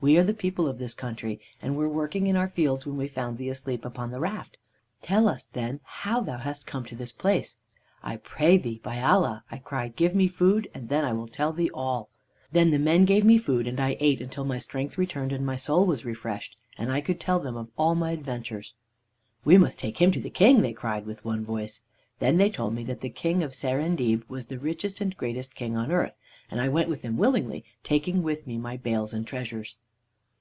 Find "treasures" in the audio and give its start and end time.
29.26-29.74